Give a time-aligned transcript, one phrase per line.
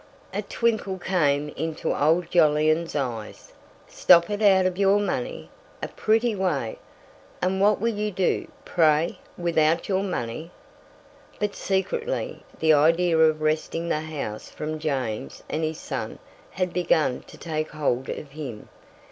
[0.33, 3.53] A twinkle came into old Jolyon's eyes.
[3.87, 5.51] "Stop it out of your money!
[5.83, 6.79] A pretty way.
[7.39, 10.49] And what will you do, pray, without your money?"
[11.37, 16.17] But secretly, the idea of wresting the house from James and his son
[16.49, 18.69] had begun to take hold of him.